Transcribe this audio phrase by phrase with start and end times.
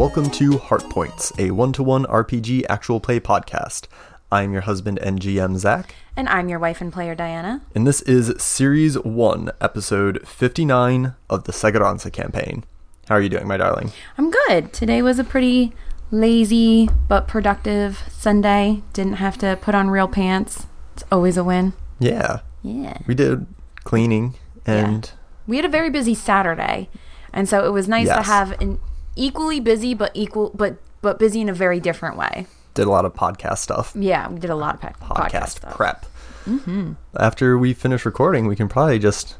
[0.00, 3.86] Welcome to Heart Points, a one-to-one RPG actual play podcast.
[4.32, 7.60] I'm your husband and GM Zach, And I'm your wife and player, Diana.
[7.74, 12.64] and this is Series 1, Episode 59 of the Segaranza campaign.
[13.10, 13.92] How are you doing, my darling?
[14.16, 14.72] I'm good.
[14.72, 15.74] Today was a pretty
[16.10, 18.82] lazy but productive Sunday.
[18.94, 20.66] Didn't have to put on real pants.
[20.94, 21.74] It's always a win.
[21.98, 22.96] Yeah, Yeah.
[23.06, 23.46] we did
[23.84, 25.10] cleaning and
[25.46, 26.88] We had a very busy Saturday,
[27.34, 28.78] and so it was nice to have an
[29.16, 32.46] equally busy but equal but but busy in a very different way.
[32.74, 33.92] did a lot of podcast stuff.
[33.94, 36.06] Yeah, we did a lot of pe- podcast, Podcast prep.
[36.46, 36.92] Mm-hmm.
[37.18, 39.36] After we finish recording, we can probably just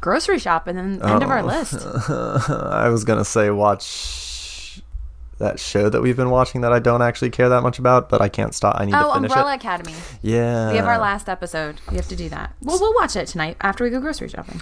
[0.00, 1.44] Grocery shop and then end of our Oh.
[1.46, 1.74] list.
[2.10, 4.80] I was gonna say watch
[5.38, 8.20] that show that we've been watching that I don't actually care that much about, but
[8.20, 8.76] I can't stop.
[8.78, 9.56] I need Oh, to finish Umbrella it.
[9.56, 9.94] Academy.
[10.22, 11.80] Yeah, We have our last episode.
[11.90, 12.54] We have to do that.
[12.62, 14.60] Well, we'll watch it tonight after we go grocery shopping.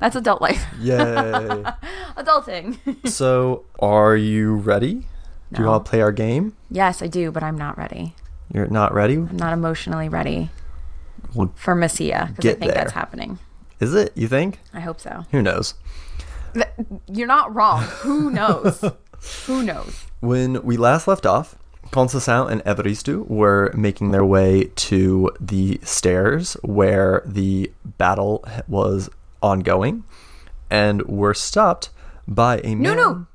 [0.00, 0.64] That's adult life.
[0.80, 0.96] Yay!
[2.16, 2.78] Adulting.
[3.08, 5.06] so, are you ready?
[5.52, 5.70] Do you No.
[5.72, 6.54] want to play our game?
[6.70, 8.14] yes, I do, but I'm not ready.
[8.52, 9.14] You're not ready?
[9.14, 10.50] I'm not emotionally ready
[11.34, 12.74] Well, for Messia because I think there.
[12.74, 13.38] that's happening.
[13.80, 14.12] is it?
[14.16, 14.58] You think?
[14.72, 15.24] I hope so.
[15.30, 15.74] Who knows?
[17.08, 17.82] You're not wrong.
[18.02, 18.84] Who knows?
[19.46, 20.04] Who knows?
[20.20, 21.56] When we last left off,
[21.90, 29.08] Conceição and Evaristo were making their way to the stairs where the battle was
[29.44, 30.04] ongoing
[30.70, 31.90] and were stopped
[32.26, 33.26] by a man Nunu!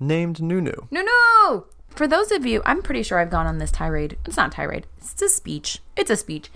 [0.00, 0.86] named Nunu.
[0.90, 1.66] No, no.
[1.90, 4.16] For those of you, I'm pretty sure I've gone on this tirade.
[4.24, 4.86] It's not tirade.
[4.98, 5.80] It's a speech.
[5.96, 6.50] It's a speech.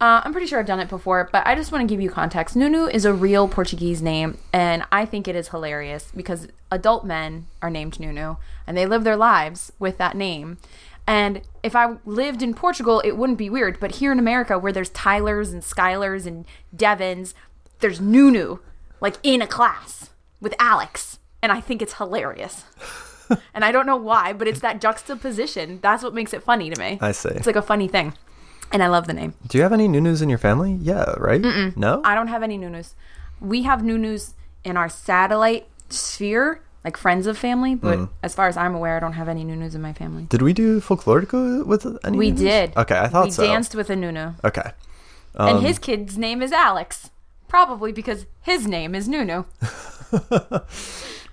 [0.00, 2.10] Uh, I'm pretty sure I've done it before, but I just want to give you
[2.10, 2.54] context.
[2.54, 7.46] Nunu is a real Portuguese name, and I think it is hilarious because adult men
[7.62, 8.36] are named Nunu,
[8.66, 10.58] and they live their lives with that name.
[11.06, 13.78] And if I lived in Portugal, it wouldn't be weird.
[13.78, 17.34] But here in America, where there's Tylers and Skylers and Devons,
[17.80, 18.58] there's Nunu,
[19.00, 20.10] like in a class
[20.40, 21.18] with Alex.
[21.42, 22.64] And I think it's hilarious.
[23.54, 25.78] and I don't know why, but it's that juxtaposition.
[25.82, 26.98] That's what makes it funny to me.
[27.00, 27.28] I see.
[27.30, 28.14] It's like a funny thing.
[28.72, 29.34] And I love the name.
[29.46, 30.72] Do you have any Nunus in your family?
[30.80, 31.40] Yeah, right?
[31.76, 32.00] No?
[32.04, 32.94] I don't have any Nunus.
[33.40, 34.34] We have Nunus
[34.64, 38.08] in our satellite sphere, like friends of family, but Mm.
[38.24, 40.24] as far as I'm aware, I don't have any Nunus in my family.
[40.28, 42.40] Did we do Folklorico with any We Nunus?
[42.42, 42.76] did.
[42.76, 43.44] Okay, I thought we so.
[43.46, 44.32] danced with a Nunu.
[44.42, 44.72] Okay.
[45.36, 47.10] Um, and his kid's name is Alex.
[47.48, 49.44] Probably because his name is Nunu.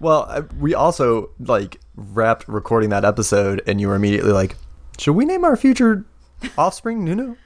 [0.03, 4.57] Well, we also like wrapped recording that episode, and you were immediately like,
[4.97, 6.03] "Should we name our future
[6.57, 7.37] offspring Nunu?"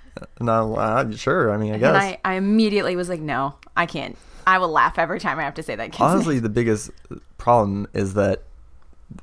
[0.41, 1.53] No, uh, sure.
[1.53, 1.89] I mean, I guess.
[1.89, 4.17] And I, I immediately was like, no, I can't.
[4.47, 6.09] I will laugh every time I have to say that kid's name.
[6.09, 6.89] Honestly, the biggest
[7.37, 8.45] problem is that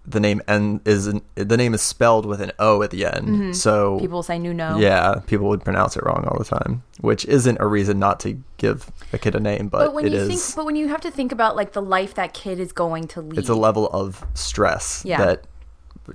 [0.06, 3.54] the name N is an, the name is spelled with an O at the end.
[3.56, 4.00] So Mm-hmm.
[4.00, 4.78] People say Nuno.
[4.78, 8.40] yeah, people would pronounce it wrong all the time, which isn't a reason not to
[8.56, 10.28] give a kid a name, but, But when you is.
[10.28, 13.08] think, but when you have to think about like the life that kid is going
[13.08, 15.18] to lead, it's a level of stress Yeah.
[15.24, 15.44] that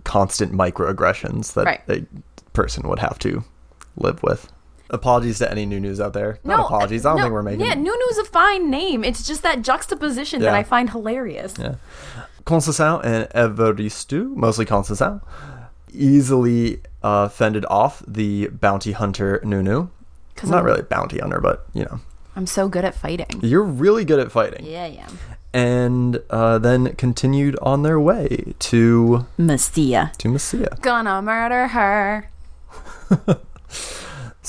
[0.04, 1.82] constant microaggressions that Right.
[1.90, 2.06] a
[2.54, 3.44] person would have to
[3.98, 4.52] live with.
[4.92, 6.40] Apologies to any Nunus out there.
[6.44, 7.06] Not apologies.
[7.06, 7.66] I don't no, think we're making.
[7.66, 9.04] Yeah, Nunu's a fine name.
[9.04, 11.54] It's just that juxtaposition that I find hilarious.
[11.60, 11.76] Yeah.
[12.46, 15.22] Conceição and Evaristo, mostly Conceição,
[15.92, 19.90] easily uh, fended off the bounty hunter Nunu.
[20.44, 22.00] Not I'm- really bounty hunter, but you know,
[22.36, 23.28] I'm so good at fighting.
[23.42, 24.66] you're really good at fighting.
[24.66, 25.08] Yeah, yeah.
[25.54, 30.12] And uh, then continued on their way to Mestia.
[30.20, 30.80] to Messia.
[30.82, 32.30] Gonna murder her.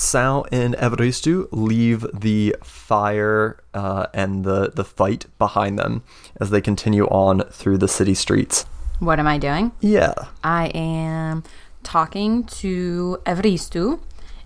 [0.01, 6.01] Sal and Evaristo leave the fire uh, and the, the fight behind them
[6.39, 8.65] as they continue on through the city streets.
[8.97, 9.71] What am I doing?
[9.79, 10.15] Yeah.
[10.43, 11.43] I am
[11.83, 13.99] talking to Evaristo,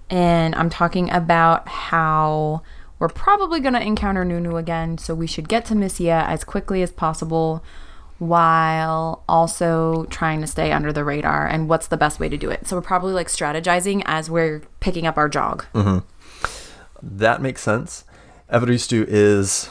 [0.09, 2.61] and I'm talking about how
[2.99, 6.81] we're probably going to encounter Nunu again, so we should get to Messia as quickly
[6.81, 7.63] as possible
[8.17, 12.49] while also trying to stay under the radar and what's the best way to do
[12.49, 12.67] it.
[12.67, 15.65] So we're probably like strategizing as we're picking up our jog.
[15.73, 15.99] Mm-hmm.
[17.01, 18.05] That makes sense.
[18.51, 19.69] Evaristo is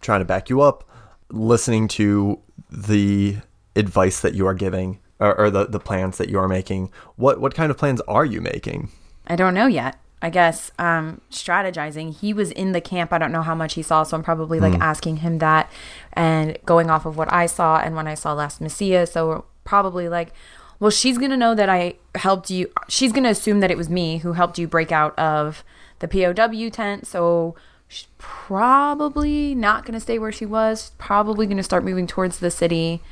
[0.00, 0.84] trying to back you up,
[1.30, 2.40] listening to
[2.70, 3.38] the
[3.76, 6.90] advice that you are giving or, or the, the plans that you are making.
[7.16, 8.90] What what kind of plans are you making?
[9.26, 9.98] I don't know yet.
[10.20, 12.12] I guess um, strategizing.
[12.14, 13.12] He was in the camp.
[13.12, 15.70] I don't know how much he saw, so I'm probably like asking him that
[16.12, 19.06] and going off of what I saw and when I saw last Messiah.
[19.06, 20.32] So probably like,
[20.80, 22.70] well, she's gonna know that I helped you.
[22.88, 25.62] She's gonna assume that it was me who helped you break out of
[26.00, 27.06] the POW tent.
[27.06, 27.54] So
[27.86, 30.92] she's probably not gonna stay where she was.
[30.98, 33.02] Probably gonna start moving towards the city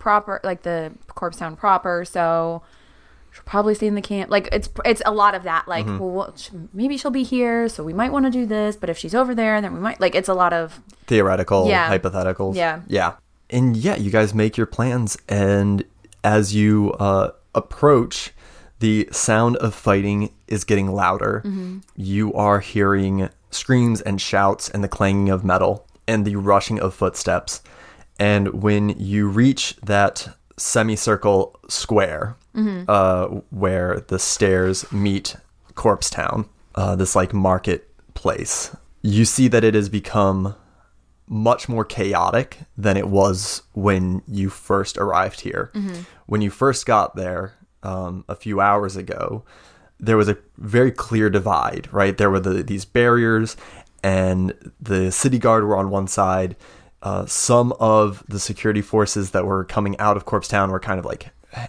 [0.00, 2.04] proper, like the Corpse Town proper.
[2.04, 2.62] So
[3.36, 4.30] she'll probably stay in the camp.
[4.30, 5.68] Like it's it's a lot of that.
[5.68, 8.74] Like, well, what, sh- maybe she'll be here, so we might want to do this.
[8.76, 11.88] But if she's over there, then we might like it's a lot of Theoretical, Yeah.
[11.90, 12.56] hypotheticals.
[12.56, 12.80] Yeah.
[12.88, 13.12] Yeah.
[13.50, 15.84] and yeah, you guys make your plans, and
[16.24, 18.32] as you uh, approach,
[18.80, 21.42] the sound of fighting is getting louder.
[21.94, 26.92] You are hearing screams and shouts, and the clanging of metal, and the rushing of
[26.94, 27.62] footsteps.
[28.18, 32.36] And when you reach that semicircle square,
[32.88, 35.36] uh, where the stairs meet
[35.74, 40.54] Corpse Town, uh, this like marketplace, you see that it has become
[41.28, 45.70] much more chaotic than it was when you first arrived here.
[46.26, 49.44] When you first got there um, a few hours ago,
[49.98, 52.16] there was a very clear divide, right?
[52.16, 53.56] There were the, these barriers,
[54.02, 56.54] and the city guard were on one side.
[57.02, 60.98] Uh, some of the security forces that were coming out of Corpse Town were kind
[60.98, 61.28] of like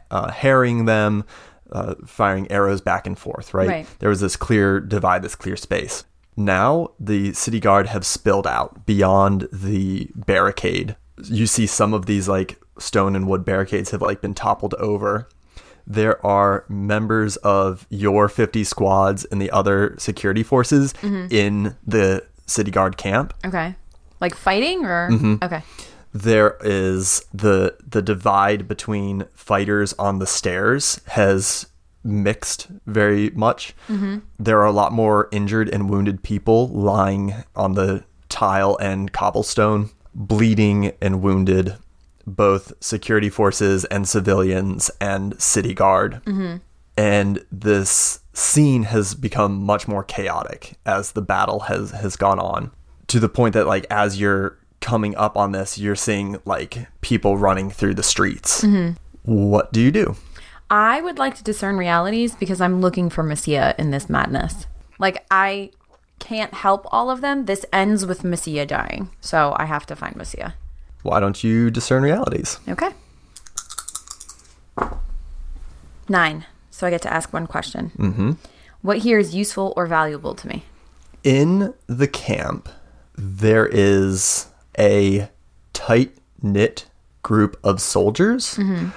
[0.09, 1.25] uh, harrying them,
[1.71, 3.67] uh, firing arrows back and forth, right?
[3.67, 3.87] Right.
[3.99, 6.05] There was this clear divide, this clear space.
[6.35, 10.95] Now the city guard have spilled out beyond the barricade.
[11.23, 15.27] You see some of these like stone and wood barricades have like been toppled over.
[15.85, 22.71] There are members of your 50 squads and the other security forces in the city
[22.71, 23.33] guard camp.
[23.45, 23.75] Okay.
[24.19, 25.35] Like fighting or mm-hmm.
[25.43, 25.63] okay.
[26.13, 31.67] There is the the divide between fighters on the stairs has
[32.03, 33.75] mixed very much.
[33.87, 34.19] Mm-hmm.
[34.39, 39.89] There are a lot more injured and wounded people lying on the tile and cobblestone,
[40.13, 41.75] bleeding and wounded,
[42.25, 46.21] both security forces and civilians and city guard.
[46.25, 46.57] Mm-hmm.
[46.97, 52.71] And this scene has become much more chaotic as the battle has has gone on
[53.07, 57.37] to the point that like as you're coming up on this you're seeing like people
[57.37, 58.63] running through the streets.
[59.23, 60.15] What do you do?
[60.69, 64.67] I would like to discern realities because I'm looking for Messiah in this madness.
[64.99, 65.71] Like I
[66.19, 67.45] can't help all of them.
[67.45, 69.09] This ends with Messiah dying.
[69.21, 70.51] So I have to find Messiah.
[71.03, 72.59] Why don't you discern realities?
[72.67, 72.89] Okay.
[76.09, 76.45] Nine.
[76.71, 77.91] So I get to ask one question.
[77.97, 78.31] Mm-hmm.
[78.81, 80.63] What here is useful or valuable to me?
[81.23, 82.69] In the camp,
[83.17, 84.47] there is
[84.79, 85.29] a
[85.73, 86.85] tight knit
[87.23, 88.89] group of soldiers, mm-hmm.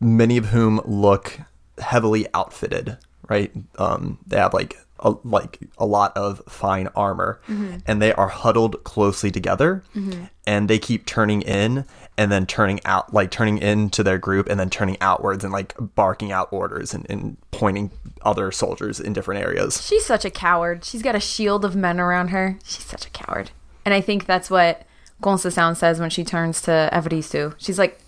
[0.00, 1.38] many of whom look
[1.78, 2.98] heavily outfitted.
[3.28, 3.52] Right?
[3.78, 7.76] Um, they have like a, like a lot of fine armor, mm-hmm.
[7.86, 10.24] and they are huddled closely together, mm-hmm.
[10.46, 11.84] and they keep turning in
[12.18, 15.74] and then turning out, like turning into their group and then turning outwards and like
[15.94, 17.90] barking out orders and, and pointing
[18.22, 19.84] other soldiers in different areas.
[19.86, 20.84] She's such a coward.
[20.84, 22.58] She's got a shield of men around her.
[22.64, 23.52] She's such a coward.
[23.90, 24.86] And I think that's what
[25.20, 27.56] Conceição says when she turns to Evaristo.
[27.58, 28.00] She's like,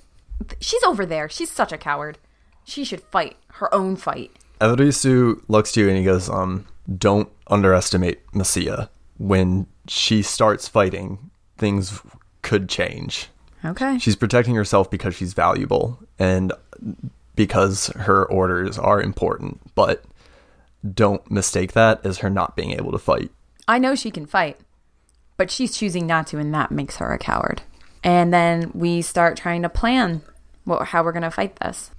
[0.61, 1.29] she's over there.
[1.29, 2.19] She's such a coward.
[2.63, 4.31] She should fight her own fight.
[4.61, 6.69] Evaristo looks to you and he goes, um,
[6.99, 8.87] don't underestimate Messiah.
[9.19, 11.19] When she starts fighting,
[11.59, 12.01] things
[12.43, 13.27] could change.
[13.65, 13.99] Okay.
[13.99, 16.53] She's protecting herself because she's valuable and
[17.35, 20.05] because her orders are important, but
[20.95, 23.33] don't mistake that as her not being able to fight.
[23.67, 24.61] I know she can fight,
[25.43, 27.63] but she's choosing not to, and that makes her a coward.
[28.05, 30.23] And then we start trying to plan
[30.63, 31.91] what, how we're going to fight this.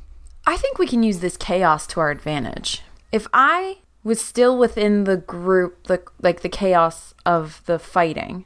[0.48, 2.84] I think we can use this chaos to our advantage.
[3.12, 8.46] If I was still within the group, the, like the chaos of the fighting,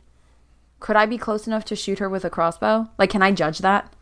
[0.80, 2.90] could I be close enough to shoot her with a crossbow?
[2.98, 3.94] Like, can I judge that?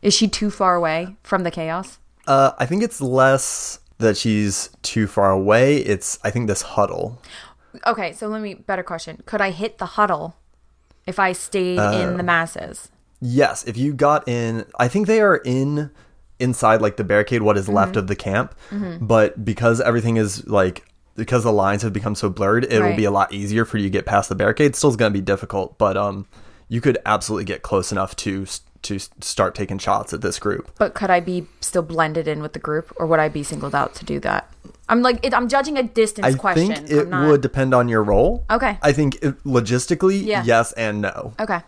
[0.00, 1.98] Is she too far away from the chaos?
[2.26, 5.76] Uh, I think it's less that she's too far away.
[5.78, 7.20] It's, I think, this huddle.
[7.86, 9.22] Okay, so let me better question.
[9.26, 10.36] Could I hit the huddle
[11.06, 12.90] if I stayed in the uh, masses?
[13.20, 15.90] Yes, if you got in, I think they are in
[16.38, 17.74] inside like the barricade, what is mm-hmm.
[17.74, 18.54] left of the camp.
[18.70, 19.06] Mm-hmm.
[19.06, 20.84] But because everything is like
[21.16, 23.84] because the lines have become so blurred, it will be a lot easier for you
[23.84, 24.76] to get past the barricade.
[24.76, 26.26] Still, is going to be difficult, but um,
[26.68, 28.46] you could absolutely get close enough to
[28.82, 30.70] to start taking shots at this group.
[30.78, 33.74] But could I be still blended in with the group, or would I be singled
[33.74, 34.52] out to do that?
[34.88, 36.68] I'm like, it, I'm judging a distance I question.
[36.74, 38.44] think it not- would depend on your role.
[38.50, 38.78] Okay.
[38.82, 40.42] I think it, logistically, Yeah.
[40.44, 41.34] yes and no.
[41.38, 41.60] Okay.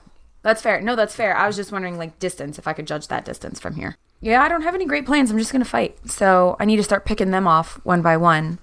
[0.42, 0.80] That's fair.
[0.80, 1.36] No, that's fair.
[1.36, 3.96] I was just wondering, like, distance, if I could judge that distance from here.
[4.22, 5.30] Yeah, I don't have any great plans.
[5.30, 5.98] I'm just going to fight.
[6.10, 8.58] So I need to start picking them off one by one.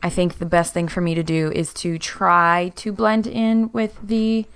[0.00, 3.70] I think the best thing for me to do is to try to blend in
[3.72, 4.46] with the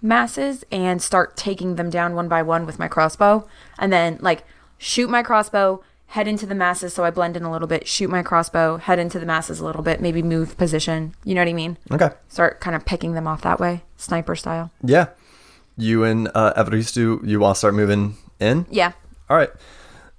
[0.00, 3.48] masses and start taking them down one by one with my crossbow.
[3.78, 4.44] And then, like,
[4.78, 8.08] shoot my crossbow, head into the masses so I blend in a little bit, shoot
[8.08, 11.14] my crossbow, head into the masses a little bit, maybe move position.
[11.24, 11.76] You know what I mean?
[11.90, 12.10] Okay.
[12.28, 14.70] Start kind of picking them off that way, sniper style.
[14.82, 15.08] Yeah.
[15.76, 18.66] You and uh, Evaristo, you want to start moving in?
[18.70, 18.92] Yeah.
[19.28, 19.50] All right.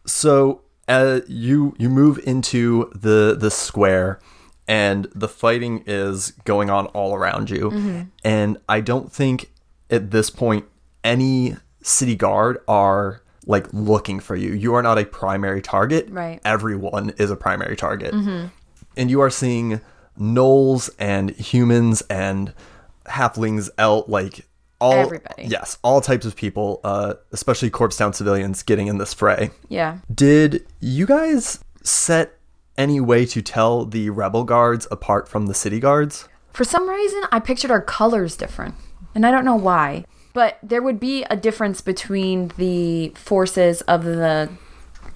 [0.06, 4.20] So uh, you you move into the the square,
[4.68, 8.08] and the fighting is going on all around you.
[8.24, 9.52] And I don't think
[9.90, 10.66] at this point
[11.04, 14.54] any city guard are like looking for you.
[14.54, 16.08] You are not a primary target.
[16.10, 16.40] Right.
[16.46, 18.14] Everyone is a primary target.
[18.14, 19.82] And you are seeing
[20.20, 22.54] gnolls and humans and
[23.06, 24.46] halflings, out like
[24.80, 25.46] all Everybody.
[25.46, 29.52] Yes, all types of people, uh, especially Corpse Town civilians, getting in this fray.
[29.68, 30.00] Yeah.
[30.14, 32.38] Did you guys set
[32.78, 36.28] any way to tell the rebel guards apart from the city guards?
[36.54, 38.76] For some reason, I pictured our colors different,
[39.20, 40.06] and I don't know why.
[40.32, 44.50] But there would be a difference between the forces of the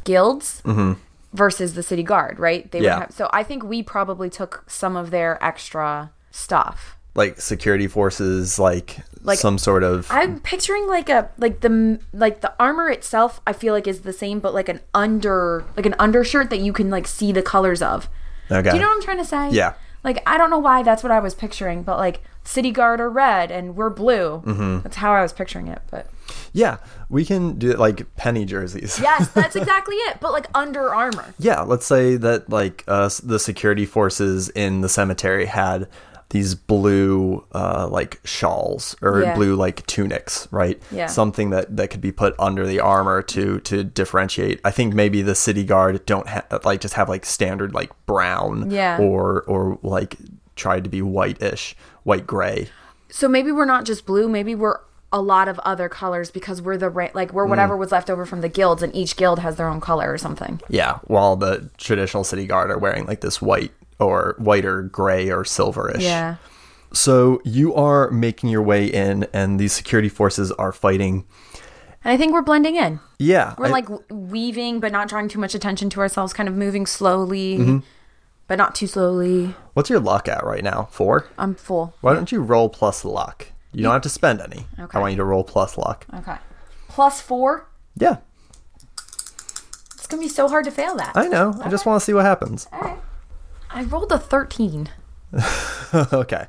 [0.04, 1.00] guilds mm-hmm.
[1.32, 2.70] versus the city guard, right?
[2.70, 2.96] They Yeah.
[2.96, 6.98] would have, so I think we probably took some of their extra stuff.
[7.16, 10.08] Like security forces, like, Like- some sort of.
[10.10, 13.40] I'm picturing like a like the like the armor itself.
[13.48, 16.74] I feel like is the same, but like an under like an undershirt that you
[16.74, 18.10] can like see the colors of.
[18.52, 18.70] okay.
[18.72, 19.52] Do you know what I'm trying to say?
[19.52, 19.76] Yeah.
[20.04, 23.10] Like I don't know why that's what I was picturing, but like city guard are
[23.10, 24.42] red and we're blue.
[24.46, 24.80] Mm-hmm.
[24.82, 25.82] That's how I was picturing it.
[25.90, 26.08] But
[26.52, 26.78] yeah,
[27.10, 29.00] we can do it like penny jerseys.
[29.00, 30.18] yes, that's exactly it.
[30.20, 31.34] But like under armor.
[31.40, 35.88] Yeah, let's say that like uh, the security forces in the cemetery had
[36.34, 39.36] these blue uh, like shawls or Yeah.
[39.36, 40.82] blue like tunics, right?
[40.92, 41.06] Yeah.
[41.06, 44.60] Something that that could be put under the armor to to differentiate.
[44.66, 48.70] I think maybe the city guard don't ha- like just have like standard like brown
[48.72, 48.98] Yeah.
[49.00, 50.18] or or like
[50.56, 52.68] tried to be whitish, white gray.
[53.10, 54.28] So maybe we're not just blue.
[54.28, 54.80] Maybe we're
[55.12, 57.34] a lot of other colors because we're the ra- like Mm.
[57.36, 60.12] we're whatever was left over from the guilds, and each guild has their own color
[60.12, 60.60] or something.
[60.70, 65.30] Yeah, while the traditional city guard are wearing like this white or white or gray
[65.30, 66.02] or silverish.
[66.02, 66.36] Yeah.
[66.94, 71.26] So you are making your way in, and these security forces are fighting.
[72.04, 73.00] And I think we're blending in.
[73.18, 76.56] Yeah, We're I- like weaving, but not drawing too much attention to ourselves, kind of
[76.56, 77.78] moving slowly, Mm-hmm.
[78.48, 79.56] but not too slowly.
[79.74, 80.88] what's your luck at right now?
[80.92, 81.26] Four.
[81.38, 81.96] I'm full.
[82.02, 83.48] Why don't you roll plus luck?
[83.72, 84.68] You don't have to spend any.
[84.80, 84.98] Okay.
[84.98, 86.06] I want you to roll plus luck.
[86.14, 86.36] Okay.
[86.90, 87.68] Plus four.
[87.96, 88.18] Yeah,
[89.96, 91.14] It's gonna be so hard to fail that.
[91.16, 91.56] I know.
[91.64, 92.68] I just want to see what happens.
[92.72, 93.00] All right.
[93.74, 94.90] I rolled a thirteen.
[95.94, 96.46] okay.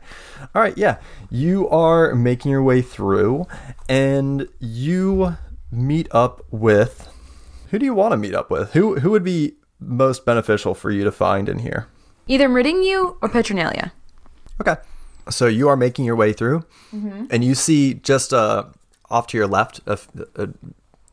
[0.54, 0.76] All right.
[0.76, 0.98] Yeah.
[1.30, 3.46] You are making your way through,
[3.88, 5.36] and you
[5.70, 7.08] meet up with.
[7.70, 8.72] Who do you want to meet up with?
[8.74, 11.88] Who Who would be most beneficial for you to find in here?
[12.26, 13.90] Either Meridian or Petronalia.
[14.60, 14.76] Okay.
[15.30, 18.64] So you are making your way through, and you see just uh,
[19.08, 19.96] off to your left, uh,
[20.36, 20.48] uh,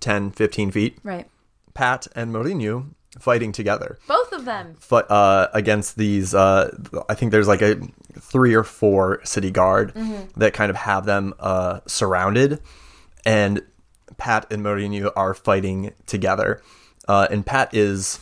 [0.01, 1.27] 10, 15 feet, Right.
[1.73, 2.87] Pat and Mourinho
[3.19, 4.77] fighting together Both of them.
[4.91, 6.33] uh, against these.
[6.33, 6.75] Uh,
[7.09, 7.79] I think there's like a
[8.19, 9.93] three or four city guard
[10.37, 12.61] that kind of have them uh, surrounded,
[13.25, 13.61] and
[14.17, 16.61] Pat and Mourinho are fighting together.
[17.07, 18.19] Uh, and Pat is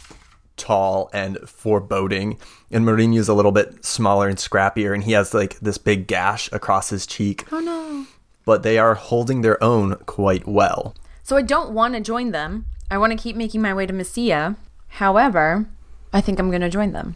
[0.58, 2.38] tall and foreboding,
[2.72, 6.52] and Mourinho's a little bit smaller and scrappier, and he has like this big gash
[6.52, 7.46] across his cheek.
[7.52, 8.06] Oh no.
[8.46, 10.96] But they are holding their own quite well.
[11.24, 12.66] So I don't want to join them.
[12.90, 14.56] I want to keep making my way to Messia.
[14.90, 15.68] However,
[16.12, 17.16] I think I'm going to join them.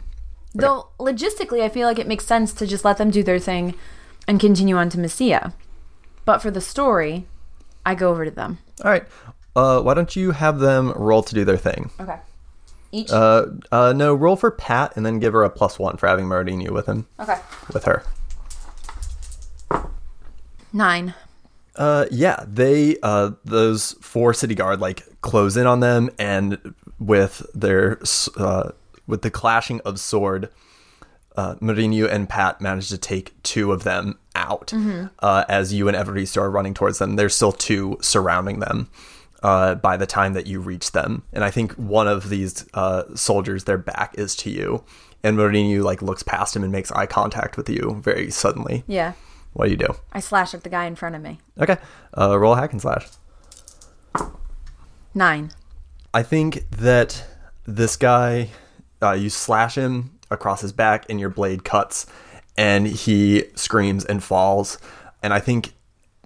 [0.54, 3.74] Though logistically, I feel like it makes sense to just let them do their thing
[4.28, 5.52] and continue on to Messia.
[6.24, 7.26] But for the story,
[7.84, 8.58] I go over to them.
[8.84, 9.04] All right.
[9.56, 11.90] Uh, why don't you have them roll to do their thing?
[12.00, 12.18] Okay.
[12.92, 13.10] Each.
[13.10, 16.26] Uh, uh, no, roll for Pat and then give her a plus one for having
[16.26, 17.38] Mourinho with him, okay.
[17.72, 18.04] with her.
[20.72, 21.14] Nine.
[21.76, 27.46] Uh, yeah, they uh those four city guard like close in on them, and with
[27.54, 27.98] their
[28.36, 28.70] uh
[29.06, 30.50] with the clashing of sword,
[31.34, 34.72] uh, Mourinho and Pat manage to take two of them out.
[35.18, 38.88] Uh, as you and Everest are running towards them, there's still two surrounding them.
[39.42, 43.02] Uh, by the time that you reach them, and I think one of these uh,
[43.14, 44.84] soldiers, their back is to you,
[45.22, 48.84] and Mourinho like looks past him and makes eye contact with you very suddenly.
[48.86, 49.12] Yeah.
[49.52, 49.96] What do you do?
[50.12, 51.40] I slash at the guy in front of me.
[51.60, 51.76] Okay,
[52.16, 53.06] uh, roll a hack and slash.
[55.14, 55.52] Nine.
[56.12, 57.24] I think that
[57.66, 58.50] this guy,
[59.02, 62.06] uh, you slash him across his back, and your blade cuts,
[62.56, 64.78] and he screams and falls.
[65.22, 65.72] And I think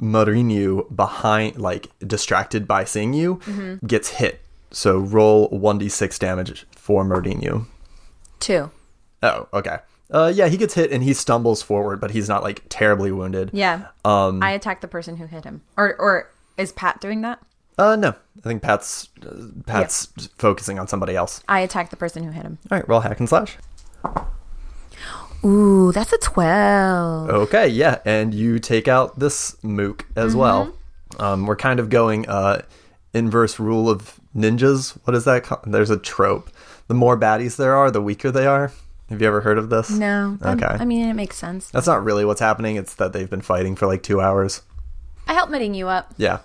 [0.00, 3.40] Mourinho, behind, like distracted by seeing you,
[3.86, 4.40] gets hit.
[4.70, 7.66] So roll one d six damage for Mourinho.
[8.40, 8.70] Two.
[9.22, 9.78] Oh, okay.
[10.10, 13.50] Uh, yeah, he gets hit and he stumbles forward, but he's not like terribly wounded.
[13.52, 13.88] Yeah.
[14.04, 14.42] Um.
[14.42, 15.62] I attack the person who hit him.
[15.76, 17.40] Or or is Pat doing that?
[17.78, 18.08] Uh, no.
[18.08, 19.34] I think Pat's uh,
[19.66, 20.06] Pat's
[20.38, 21.42] focusing on somebody else.
[21.48, 22.58] I attack the person who hit him.
[22.70, 23.56] All right, roll hack and slash.
[25.44, 27.30] Ooh, that's a 12.
[27.30, 30.72] Okay, yeah, and you take out this mook as well.
[31.20, 32.62] Um, we're kind of going uh,
[33.14, 34.98] inverse rule of ninjas.
[35.04, 35.44] What is that?
[35.44, 35.62] Called?
[35.66, 36.50] There's a trope.
[36.88, 38.72] The more baddies there are, the weaker they are.
[39.10, 39.90] Have you ever heard of this?
[39.90, 40.36] No.
[40.40, 40.76] that- Okay.
[40.82, 41.70] I mean, it makes sense.
[41.70, 42.76] That's not really what's happening.
[42.76, 44.62] It's that they've been fighting for like two hours.
[45.26, 46.12] I help knitting you up.
[46.18, 46.40] Yeah.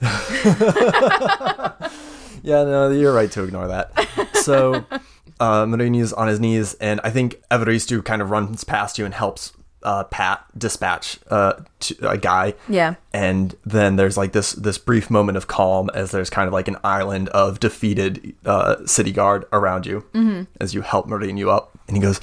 [2.42, 3.90] Yeah, no, you're right to ignore that.
[4.34, 4.84] So,
[5.40, 9.12] uh, is on his knees, and I think Evaristo kind of runs past you and
[9.12, 9.52] helps
[9.82, 12.54] uh, Pat dispatch uh, to a guy.
[12.68, 12.94] Yeah.
[13.12, 16.68] And then there's like this this brief moment of calm as there's kind of like
[16.68, 20.04] an island of defeated uh, city guard around you
[20.60, 21.78] as you help Mourinho up.
[21.86, 22.20] And he goes,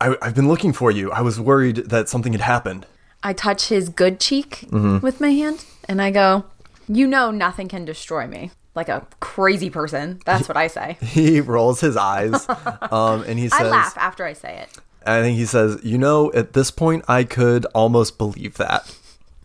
[0.00, 1.10] I, I've been looking for you.
[1.12, 2.86] I was worried that something had happened.
[3.22, 6.44] I touch his good cheek with my hand and I go,
[6.88, 8.50] You know, nothing can destroy me.
[8.74, 10.20] Like a crazy person.
[10.24, 10.96] That's what I say.
[11.02, 12.46] He rolls his eyes
[12.90, 14.78] um, and he says, I laugh after I say it.
[15.04, 18.94] I think he says, you know, at this point, I could almost believe that.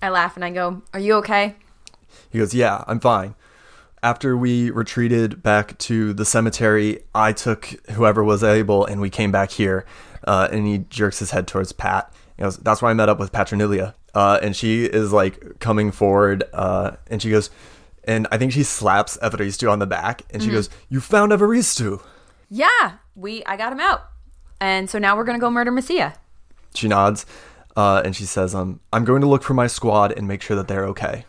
[0.02, 1.56] I laugh and I go, Are you okay?
[2.30, 3.36] He goes, yeah, I'm fine.
[4.02, 9.32] After we retreated back to the cemetery, I took whoever was able and we came
[9.32, 9.86] back here.
[10.26, 12.12] Uh, and he jerks his head towards Pat.
[12.36, 13.94] He goes, that's where I met up with Patronilia.
[14.14, 17.50] Uh, and she is like coming forward uh, and she goes,
[18.04, 22.04] and I think she slaps Evaristo on the back and she goes, you found Evaristo.
[22.50, 24.04] Yeah, we I got him out.
[24.60, 26.16] And so now we're gonna go murder Messia.
[26.76, 27.26] She nods
[27.76, 30.56] uh, and she says, um, I'm going to look for my squad and make sure
[30.56, 31.26] that they're okay.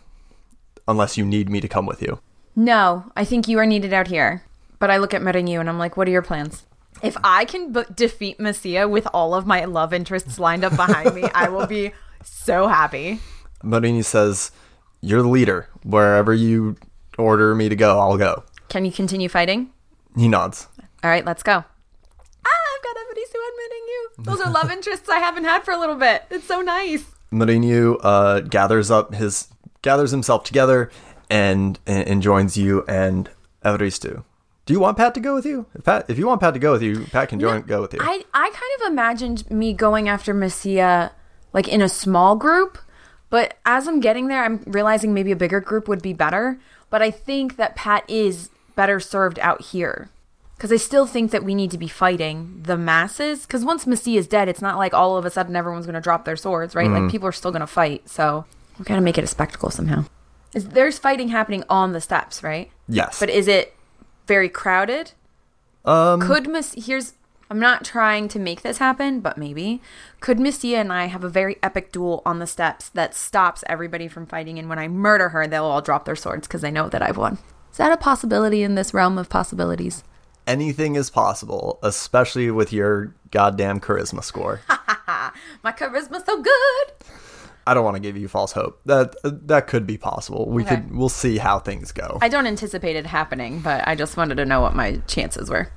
[0.87, 2.21] Unless you need me to come with you.
[2.55, 4.45] No, I think you are needed out here.
[4.79, 6.65] But I look at Mourinho and I'm like, what are your plans?
[7.03, 11.15] If I can b- defeat Messia with all of my love interests lined up behind
[11.15, 11.93] me, I will be
[12.25, 13.21] so happy.
[13.63, 14.51] Marini says,
[15.01, 15.69] You're the leader.
[15.85, 16.77] Wherever you
[17.19, 18.45] order me to go, I'll go.
[18.69, 19.71] Can you continue fighting?
[20.17, 20.69] He nods.
[21.03, 21.53] All right, let's go.
[21.53, 21.65] Ah,
[22.47, 24.09] I've got Evaristo admitting you.
[24.19, 26.25] Those are love interests I haven't had for a little bit.
[26.31, 27.05] It's so nice.
[27.33, 29.49] Mourinho uh, gathers up his
[29.83, 30.91] gathers himself together
[31.29, 33.29] and and joins you and
[33.65, 34.25] Evaristo.
[34.67, 35.67] Do you want Pat to go with you?
[35.75, 37.93] If Pat, if you want Pat to go with you, Pat can join go with
[37.93, 38.01] you.
[38.01, 41.11] I, I kind of imagined me going after Messia
[41.55, 42.77] like in a small group,
[43.31, 46.59] but as I'm getting there, I'm realizing maybe a bigger group would be better.
[46.91, 50.11] But I think that Pat is better served out here.
[50.57, 53.43] Because I still think that we need to be fighting the masses.
[53.47, 56.01] Because once Messia is dead, it's not like all of a sudden everyone's going to
[56.01, 56.89] drop their swords, right?
[56.91, 58.09] Like people are still going to fight.
[58.09, 58.45] So
[58.79, 60.05] we got to make it a spectacle somehow.
[60.53, 62.71] Is, there's fighting happening on the steps, right?
[62.89, 63.75] yes, But is it
[64.29, 65.13] very crowded?
[65.85, 67.15] um, Could Miss here's
[67.51, 69.83] I'm not trying to make this happen, but maybe
[70.21, 74.09] could Messia and I have a very epic duel on the steps that stops everybody
[74.09, 76.89] from fighting, and when I murder her, they'll all drop their swords because they know
[76.89, 77.39] that I've won.
[77.71, 80.03] Is that a possibility in this realm of possibilities?
[80.47, 84.61] anything is possible, especially with your goddamn charisma score.
[85.63, 86.93] My charisma's so good.
[87.67, 88.79] I don't want to give you false hope.
[88.85, 90.47] That that could be possible.
[90.51, 90.77] We Okay.
[90.77, 92.19] could we'll see how things go.
[92.21, 95.71] I don't anticipate it happening, but I just wanted to know what my chances were.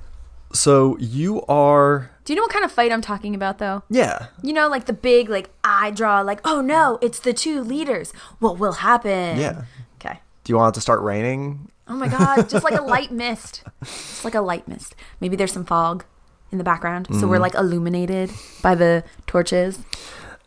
[0.52, 3.82] So you are Do you know what kind of fight I'm talking about, though?
[3.90, 4.26] yeah.
[4.42, 8.12] You know, like the big, like I draw, like oh no, it's the two leaders.
[8.38, 9.38] What will happen?
[9.38, 9.64] Yeah.
[10.00, 10.20] Okay.
[10.44, 11.70] Do you want it to start raining?
[11.86, 13.62] Oh my god, just like a light mist.
[13.82, 14.94] Just like a light mist.
[15.20, 16.04] Maybe there's some fog
[16.52, 17.08] in the background.
[17.18, 18.30] So we're like illuminated
[18.62, 19.80] by the torches.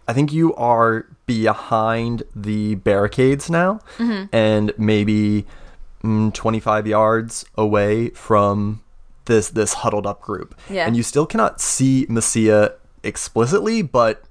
[0.07, 4.25] I think you are behind the barricades now, Mm-hmm.
[4.35, 5.45] and maybe
[6.03, 8.81] mm, 25 yards away from
[9.31, 10.53] this this huddled up group.
[10.69, 10.85] Yeah.
[10.85, 14.23] And you still cannot see Messia explicitly, but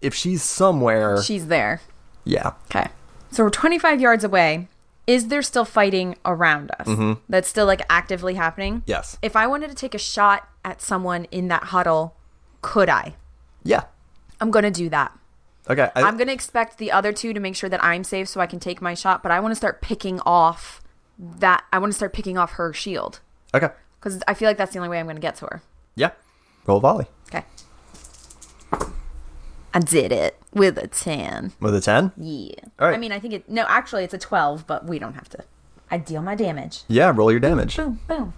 [0.00, 1.80] if she's somewhere, She's there.
[2.24, 2.88] yeah, Okay.
[3.30, 4.68] So we're 25 yards away.
[5.06, 6.86] Is there still fighting around us?
[6.86, 7.12] Mm-hmm.
[7.28, 8.82] That's still like actively happening?
[8.86, 12.14] yes, If I wanted to take a shot at someone in that huddle,
[12.60, 13.14] could I?
[13.64, 13.84] yeah.
[14.40, 15.16] I'm going to do that.
[15.70, 18.26] Okay, I, I'm going to expect the other two to make sure that I'm safe
[18.28, 20.82] so I can take my shot, but I want to start picking off
[21.18, 23.20] that I want to start picking off her shield
[23.54, 23.68] okay,
[24.02, 25.62] cuz I feel like that's the only way I'm going to get to her.
[25.94, 26.10] yeah.
[26.66, 27.44] Roll volley Okay.
[29.74, 31.52] I did it with a 10.
[31.60, 32.12] with a 10.
[32.16, 32.54] Yeah.
[32.78, 32.94] All right.
[32.94, 35.44] I mean, I think it, no, actually, it's a 12, but we don't have to.
[35.90, 36.82] I deal my damage.
[36.88, 37.76] Yeah, roll your damage.
[37.76, 38.34] Boom, boom.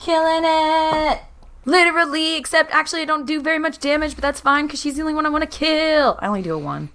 [0.00, 1.20] Killing it.
[1.64, 5.02] Literally, except actually, I don't do very much damage, but that's fine because she's the
[5.02, 6.18] only one I want to kill.
[6.20, 6.90] I only do a one.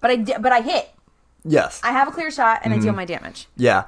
[0.00, 0.90] But I, di- but I hit.
[1.44, 1.80] Yes.
[1.84, 2.96] I have a clear shot and I deal mm-hmm.
[2.96, 3.48] my damage.
[3.56, 3.84] Yeah.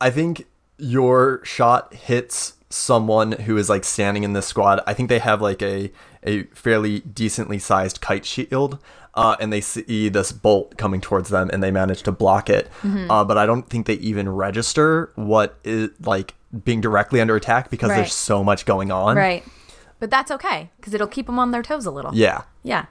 [0.00, 0.46] I think
[0.78, 4.80] your shot hits someone who is like standing in this squad.
[4.86, 5.92] I think they have like a
[6.24, 8.78] a fairly decently sized kite shield.
[9.14, 12.70] Uh, and they see this bolt coming towards them and they manage to block it.
[12.80, 13.10] Mm-hmm.
[13.10, 16.32] Uh, but I don't think they even register what is like
[16.64, 17.96] being directly under attack because Right.
[17.96, 19.14] there's so much going on.
[19.16, 19.44] Right.
[20.00, 22.14] But that's okay because it'll keep them on their toes a little.
[22.14, 22.44] Yeah.
[22.62, 22.86] Yeah.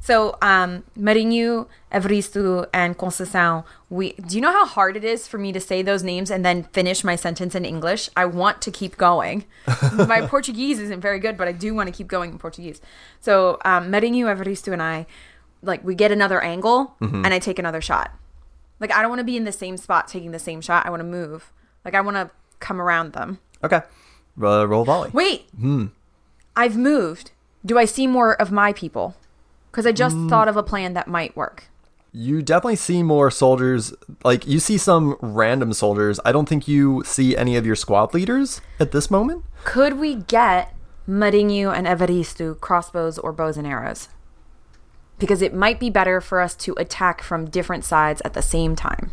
[0.00, 5.38] So, um, Marinho, Evaristo, and Conceição, we do you know how hard it is for
[5.38, 8.08] me to say those names and then finish my sentence in English?
[8.16, 9.44] I want to keep going.
[9.92, 12.80] my Portuguese isn't very good, but I do want to keep going in Portuguese.
[13.20, 15.06] So, um, Marinho, Evaristo, and I,
[15.62, 18.12] like, we get another angle and I take another shot.
[18.80, 20.86] Like I don't want to be in the same spot taking the same shot.
[20.86, 21.52] I want to move.
[21.84, 22.30] Like I want to
[22.60, 23.38] come around them.
[23.62, 23.80] Okay.
[24.40, 25.10] Uh, roll volley.
[25.12, 25.48] Wait.
[25.58, 25.86] Hmm.
[26.56, 27.32] I've moved.
[27.64, 29.16] Do I see more of my people?
[29.70, 30.28] Because I just mm.
[30.28, 31.64] thought of a plan that might work.
[32.12, 33.92] You definitely see more soldiers.
[34.24, 36.18] Like, you see some random soldiers.
[36.24, 39.44] I don't think you see any of your squad leaders at this moment.
[39.64, 40.74] Could we get
[41.06, 44.08] Marinho and Evaristo crossbows or bows and arrows?
[45.18, 48.74] Because it might be better for us to attack from different sides at the same
[48.74, 49.10] time.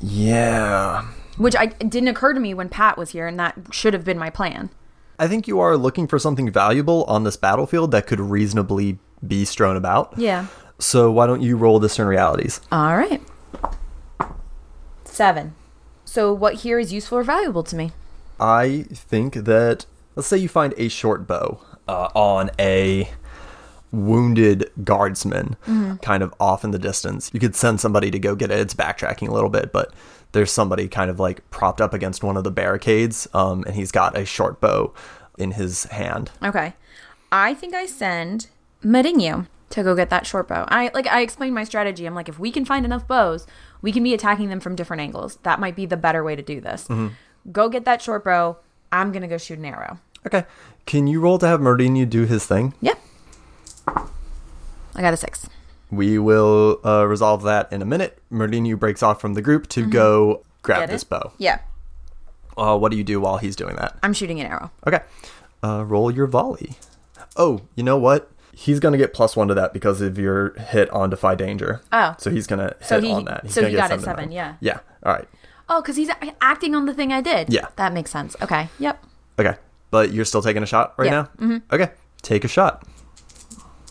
[0.00, 1.08] Yeah.
[1.36, 4.18] Which I didn't occur to me when Pat was here, and that should have been
[4.18, 4.70] my plan.
[5.18, 9.44] I think you are looking for something valuable on this battlefield that could reasonably be
[9.44, 10.14] strewn about.
[10.16, 10.46] Yeah.
[10.78, 12.60] So, why don't you roll discern realities?
[12.70, 13.20] All right.
[15.04, 15.54] Seven.
[16.08, 17.92] So what here is useful or valuable to me?
[18.40, 19.84] I think that
[20.16, 23.10] let's say you find a short bow uh, on a
[23.92, 25.56] wounded guardsman,
[26.00, 27.30] kind of off in the distance.
[27.34, 28.58] You could send somebody to go get it.
[28.58, 29.92] It's backtracking a little bit, but
[30.32, 33.92] there's somebody kind of like propped up against one of the barricades, um, and he's
[33.92, 34.94] got a short bow
[35.36, 36.30] in his hand.
[36.42, 36.72] Okay.
[37.30, 38.46] I think I send
[38.84, 40.64] Marinho to go get that short bow.
[40.68, 42.06] I like I explained my strategy.
[42.06, 43.46] I'm like, if we can find enough bows,
[43.82, 45.36] we can be attacking them from different angles.
[45.42, 46.88] That might be the better way to do this.
[47.52, 48.58] Go get that short bow.
[48.90, 49.98] I'm gonna go shoot an arrow.
[50.26, 50.44] Okay,
[50.86, 52.74] can you roll to have Mourinho do his thing?
[52.80, 52.94] Yeah.
[53.86, 55.48] I got a six.
[55.90, 58.18] We will uh, resolve that in a minute.
[58.30, 61.32] Mourinho breaks off from the group to go grab this bow.
[61.38, 61.60] Yeah.
[62.56, 63.96] Uh, what do you do while he's doing that?
[64.02, 64.70] I'm shooting an arrow.
[64.86, 65.00] Okay.
[65.62, 66.74] Uh, roll your volley.
[67.36, 68.30] Oh, you know what?
[68.60, 71.80] He's gonna get plus one to that because of your hit on defy danger.
[71.92, 72.16] Oh.
[72.18, 73.44] so he's gonna hit So he- on that.
[73.44, 74.56] He's so he got it seven, yeah.
[74.58, 74.80] Yeah.
[75.04, 75.28] All right.
[75.68, 77.52] Oh, because he's acting on the thing I did.
[77.52, 77.66] Yeah.
[77.76, 78.34] That makes sense.
[78.42, 78.68] Okay.
[78.80, 79.04] Yep.
[79.38, 79.54] Okay.
[79.92, 81.26] But you're still taking a shot right Yeah.
[81.36, 81.50] Mm-hmm.
[81.50, 81.60] now.
[81.70, 81.90] Okay.
[82.22, 82.84] Take a shot.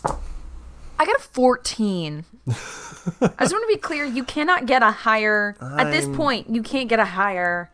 [0.04, 2.24] I got a 14.
[2.48, 4.04] I just want to be clear.
[4.04, 7.70] You cannot get a higher, at this point, you can't get a higher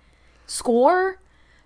[0.46, 1.18] score.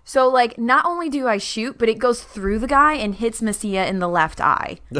[0.09, 3.41] So, like, not only do I shoot, but it goes through the guy and hits
[3.41, 4.79] Messia in the left eye.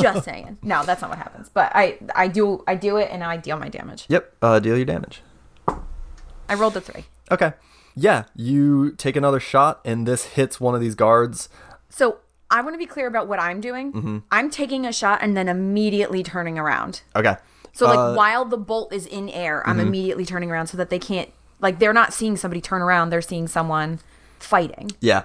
[0.00, 0.56] just saying.
[0.62, 1.50] No, that's not what happens.
[1.50, 4.06] But I, I do, I do it, and I deal my damage.
[4.08, 4.36] Yep.
[4.40, 5.20] Uh, deal your damage.
[5.68, 7.04] I rolled a three.
[7.30, 7.52] Okay.
[7.94, 8.24] Yeah.
[8.34, 11.50] You take another shot, and this hits one of these guards.
[11.90, 13.92] So I want to be clear about what I'm doing.
[13.92, 14.18] Mm-hmm.
[14.30, 17.02] I'm taking a shot and then immediately turning around.
[17.14, 17.36] Okay.
[17.74, 19.88] So like Uh, while the bolt is in air, I'm mm-hmm.
[19.88, 21.28] immediately turning around so that they can't
[21.60, 24.00] like they're not seeing somebody turn around, they're seeing someone
[24.42, 24.90] fighting.
[25.00, 25.24] Yeah.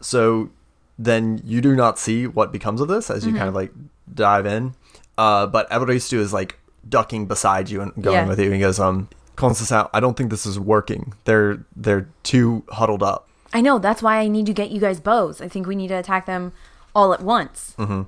[0.00, 0.50] So
[0.98, 3.38] then you do not see what becomes of this as you Mm-hmm.
[3.38, 3.72] kind of like
[4.12, 4.74] dive in.
[5.16, 6.58] Uh, but Evaristo is like
[6.88, 8.26] ducking beside you and going Yeah.
[8.26, 8.46] with you.
[8.46, 11.12] And he goes, um, Constance, I don't think this is working.
[11.24, 13.28] They're they're too huddled up.
[13.52, 15.40] I know, that's why I need to get you guys bows.
[15.40, 16.52] I think we need to attack them
[16.94, 17.74] all at once.
[17.78, 18.06] Mm.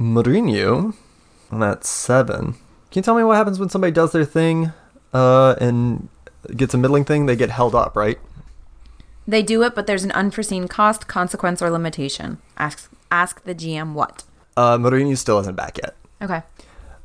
[0.00, 0.94] Mourinho,
[1.50, 2.52] on that seven.
[2.90, 4.72] Can you tell me what happens when somebody does their thing
[5.12, 6.08] uh, and
[6.56, 7.26] gets a middling thing?
[7.26, 8.18] They get held up, right?
[9.26, 12.38] They do it, but there's an unforeseen cost, consequence, or limitation.
[12.56, 14.24] Ask ask the GM what.
[14.56, 15.96] Uh, Mourinho still isn't back yet.
[16.20, 16.42] Okay.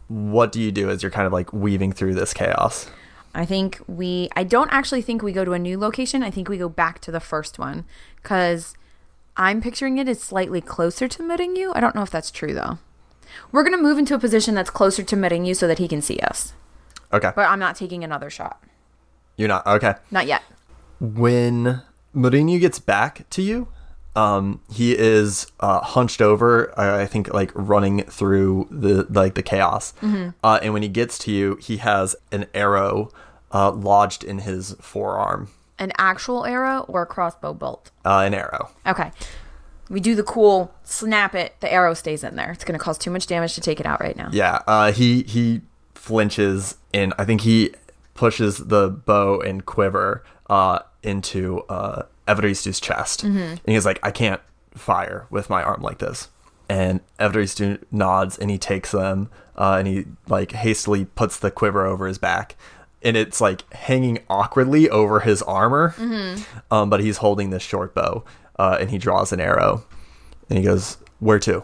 [0.07, 2.89] What do you do as you're kind of like weaving through this chaos?
[3.33, 6.23] I think we I don't actually think we go to a new location.
[6.23, 7.85] I think we go back to the first one
[8.23, 8.73] cuz
[9.37, 11.71] I'm picturing it as slightly closer to Marinho.
[11.75, 12.79] I don't know if that's true though.
[13.51, 16.01] We're going to move into a position that's closer to Marinho so that he can
[16.01, 16.53] see us.
[17.13, 17.31] Okay.
[17.35, 18.61] But I'm not taking another shot.
[19.37, 19.65] You're not.
[19.67, 19.93] Okay.
[20.11, 20.41] Not yet.
[20.99, 21.81] when
[22.15, 23.67] Mourinho gets back to you,
[24.15, 26.77] um, he is uh, hunched over.
[26.79, 29.93] I think like running through the like the chaos.
[30.43, 33.11] Uh, and when he gets to you, he has an arrow
[33.53, 35.49] uh, lodged in his forearm.
[35.77, 37.91] An actual arrow or a crossbow bolt.
[38.03, 38.71] Uh, an arrow.
[38.85, 39.11] Okay.
[39.89, 42.51] We do the cool snap it, the arrow stays in there.
[42.51, 44.29] It's going to cause too much damage to take it out right now.
[44.31, 44.61] Yeah.
[44.67, 45.61] Uh, he he
[45.95, 47.73] flinches and I think he
[48.13, 54.41] pushes the bow and quiver uh, into uh, Evaristo's chest, and he's like, "I can't
[54.73, 56.29] fire with my arm like this."
[56.69, 61.83] And Evaristo nods and he takes them uh, and he like hastily puts the quiver
[61.85, 62.55] over his back.
[63.01, 65.95] And it's like hanging awkwardly over his armor,
[66.69, 68.23] um, but he's holding this short bow,
[68.59, 69.85] uh, and he draws an arrow,
[70.49, 71.63] and he goes, "Where to?"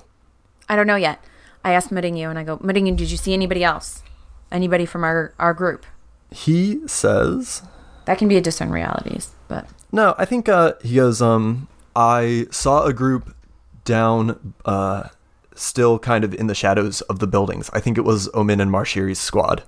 [0.68, 1.24] I don't know yet.
[1.64, 4.04] I asked Marinho and I go, Marinho, did you see anybody else?
[4.52, 5.86] Anybody from our, our group?
[6.32, 7.64] He says,
[8.06, 11.22] That can be a discern realities, but No, I think uh, he goes.
[11.22, 13.36] Um, I saw a group
[13.84, 15.10] down, uh,
[15.56, 17.70] still kind of in the shadows of the buildings.
[17.74, 19.64] I think it was Omen and Marshiri's squad.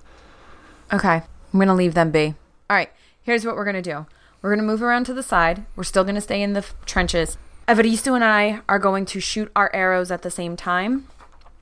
[0.92, 1.22] okay.
[1.52, 2.34] I'm going to leave them be.
[2.68, 2.90] All right.
[3.22, 4.06] Here's what we're going to do
[4.42, 5.64] we're going to move around to the side.
[5.76, 7.38] We're still going to stay in the f- trenches.
[7.66, 11.08] Evaristo and I are going to shoot our arrows at the same time.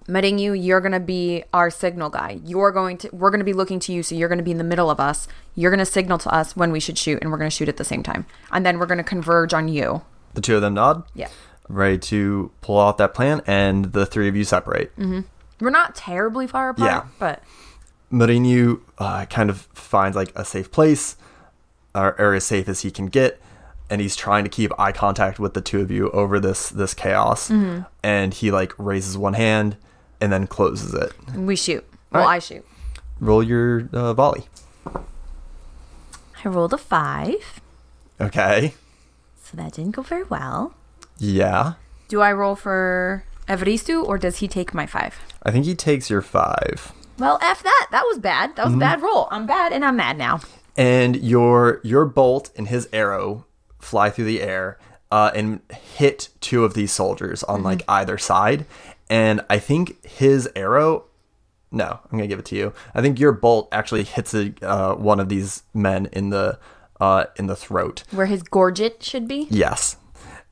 [0.09, 2.39] Marinho, you're gonna be our signal guy.
[2.45, 4.65] You're going to we're gonna be looking to you, so you're gonna be in the
[4.65, 5.27] middle of us.
[5.55, 7.85] You're gonna signal to us when we should shoot, and we're gonna shoot at the
[7.85, 8.27] same time.
[8.53, 10.03] And then we're gonna converge on you.
[10.35, 11.03] The two of them nod.
[11.15, 11.29] Yeah.
[11.69, 14.93] Ready to pull out that plan, and the three of you separate.
[14.97, 17.05] We're not terribly far apart, Yeah.
[17.19, 17.43] but
[18.13, 21.17] Mourinho uh, kind of finds like a safe place,
[21.95, 23.41] or, or as safe as he can get,
[23.91, 26.95] and he's trying to keep eye contact with the two of you over this this
[26.95, 27.51] chaos.
[28.03, 29.77] And he like raises one hand
[30.21, 31.13] and then closes it.
[31.37, 31.85] we shoot.
[32.13, 32.37] Well, Alright.
[32.37, 32.65] I shoot.
[33.21, 34.45] Roll your uh, volley.
[36.45, 37.61] I rolled a five,
[38.21, 38.75] Okay.
[39.43, 40.75] so that didn't go very well.
[41.19, 41.75] Yeah.
[42.09, 45.19] Do I roll for Evaristo, or does he take my five?
[45.43, 46.93] I think he takes your five.
[47.19, 47.89] Well, f that.
[47.91, 48.55] That was bad.
[48.57, 49.27] That was a bad roll.
[49.31, 50.41] I'm bad, and I'm mad now.
[50.77, 53.47] and your your bolt and his arrow
[53.79, 54.79] fly through the air
[55.11, 55.61] uh, and
[55.97, 58.67] hit two of these soldiers on like either side.
[59.09, 61.05] And I think his arrow.
[61.71, 62.73] No, I'm gonna give it to you.
[62.95, 66.59] I think your bolt actually hits a, uh, one of these men in the
[67.01, 68.05] uh, in the throat.
[68.11, 69.47] Where his gorget should be.
[69.51, 69.97] Yes,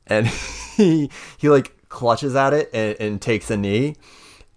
[0.07, 0.27] and
[0.77, 3.95] he he like clutches at it and, and takes a knee.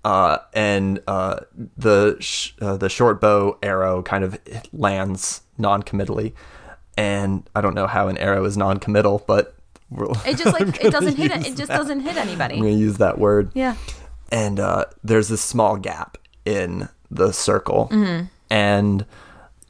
[0.04, 1.40] Uh, and uh,
[1.76, 4.38] the sh- uh, the short bow arrow kind of
[4.72, 6.34] lands non-committally,
[6.96, 9.58] and I don't know how an arrow is non-committal, but
[10.27, 11.35] It just like it doesn't hit.
[11.37, 11.77] use It just that.
[11.79, 12.57] doesn't hit anybody.
[12.57, 13.51] I'm gonna use that word.
[13.55, 13.77] Yeah.
[14.31, 17.88] And uh, there's this small gap in the circle,
[18.51, 19.07] and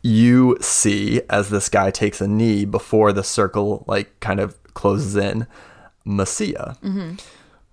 [0.02, 5.14] you see as this guy takes a knee before the circle like kind of closes
[5.16, 5.46] in,
[6.04, 6.76] Messia,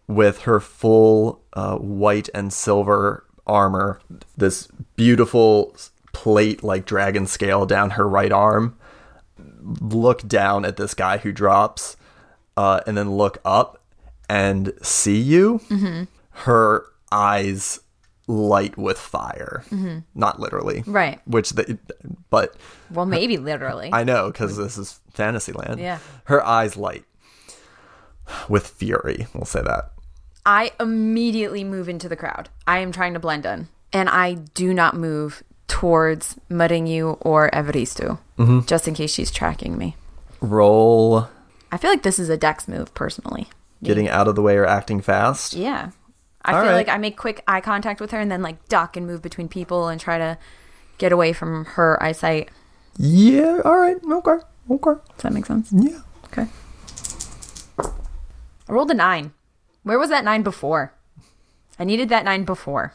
[0.07, 3.99] with her full uh, white and silver armor,
[4.37, 5.75] this beautiful
[6.13, 8.77] plate like dragon scale down her right arm.
[9.81, 11.97] Look down at this guy who drops,
[12.57, 13.81] uh, and then look up
[14.29, 15.61] and see you.
[16.31, 17.79] Her eyes
[18.27, 19.63] light with fire,
[20.15, 21.19] not literally, Right.
[21.25, 21.77] Which, they,
[22.29, 22.55] but
[22.91, 23.91] Well, maybe literally.
[23.93, 25.79] I know because this is Fantasyland.
[25.79, 25.99] Yeah.
[26.25, 27.05] her eyes light
[28.49, 29.27] with fury.
[29.33, 29.91] We'll say that.
[30.45, 32.49] I immediately move into the crowd.
[32.67, 38.19] I am trying to blend in, and I do not move towards Marinho or Evaristo,
[38.65, 39.95] just in case she's tracking me.
[40.41, 41.27] Roll
[41.75, 43.49] I feel like this is a dex move, personally.
[43.83, 45.53] getting out of the way or acting fast.
[45.53, 45.91] Yeah.
[46.45, 46.75] I All feel right.
[46.77, 49.49] like I make quick eye contact with her and then like duck and move between
[49.49, 50.37] people and try to
[50.99, 52.47] get away from her eyesight.
[52.97, 53.59] Yeah.
[53.65, 53.97] All right.
[54.01, 54.37] Okay.
[54.71, 55.01] Okay.
[55.17, 55.69] Does that make sense?
[55.73, 55.99] Yeah.
[56.27, 56.47] Okay.
[57.77, 59.33] I rolled a nine.
[59.83, 60.93] Where was that nine before?
[61.77, 62.93] I needed that nine before.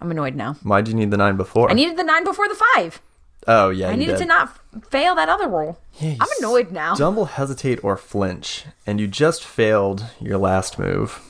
[0.00, 0.54] I'm annoyed now.
[0.64, 1.70] Why'd you need the nine before?
[1.70, 3.00] I needed the nine before the five.
[3.46, 3.88] Oh yeah.
[3.88, 4.18] I needed did.
[4.20, 4.58] to not
[4.90, 5.78] fail that other roll.
[5.98, 6.94] Yeah, I'm annoyed now.
[6.94, 11.20] Stumble, hesitate, or flinch, and you just failed your last move.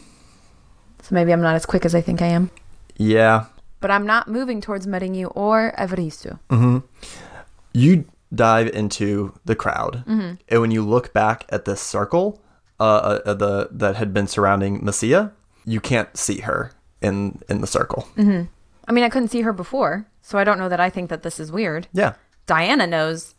[1.03, 2.51] So maybe I'm not as quick as I think I am.
[2.97, 3.47] Yeah.
[3.81, 6.39] But I'm not moving towards Marinho or Evaristo.
[7.73, 10.35] You dive into the crowd, Mm-hmm.
[10.49, 12.41] and when you look back at this circle,
[12.79, 15.33] uh, uh, the that had been surrounding Messia,
[15.65, 18.09] you can't see her in in the circle.
[18.17, 18.45] Mm-hmm.
[18.89, 21.25] I mean, I couldn't see her before, so I don't know that I think that
[21.25, 21.89] this is weird.
[21.93, 22.15] Yeah.
[22.47, 23.35] Diana knows,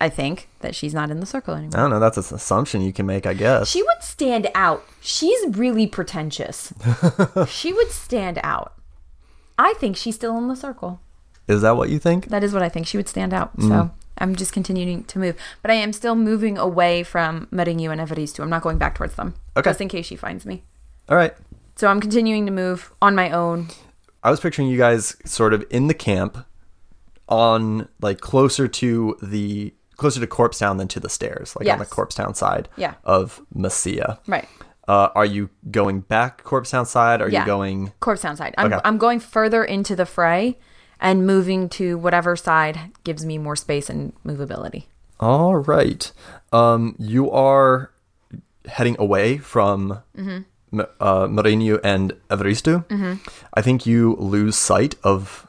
[0.00, 1.76] I think, that she's not in the circle anymore.
[1.76, 1.98] I don't know.
[1.98, 3.68] That's an assumption you can make, I guess.
[3.68, 4.84] She would stand out.
[5.00, 6.72] She's really pretentious.
[7.48, 8.74] she would stand out.
[9.58, 11.00] I think she's still in the circle.
[11.48, 12.26] Is that what you think?
[12.26, 12.86] That is what I think.
[12.86, 13.50] She would stand out.
[13.60, 13.90] So mm.
[14.18, 15.36] I'm just continuing to move.
[15.62, 18.40] But I am still moving away from Marinho and Evaristo.
[18.40, 19.34] I'm not going back towards them.
[19.56, 19.70] Okay.
[19.70, 20.62] Just in case she finds me.
[21.08, 21.34] All right.
[21.74, 23.68] So I'm continuing to move on my own.
[24.26, 26.36] I was picturing you guys sort of in the camp
[27.28, 31.78] on like closer to the closer to Corpse Town than to the stairs, like on
[31.78, 31.92] the Yes.
[31.92, 32.94] Corpse Town side Yeah.
[33.04, 34.18] of Messia.
[34.26, 34.48] Right.
[34.88, 37.22] Uh, are you going back Corpse Town side?
[37.22, 37.40] Are Yeah.
[37.40, 38.54] you going Corpse Town side.
[38.58, 38.80] I'm, Okay.
[38.84, 40.58] I'm going further into the fray
[41.00, 44.84] and moving to whatever side gives me more space and movability.
[45.18, 46.12] All right.
[46.52, 47.90] Um, you are
[48.66, 50.38] heading away from Mm-hmm.
[50.72, 52.84] Uh, Marinho and Evaristo.
[53.54, 55.46] I think you lose sight of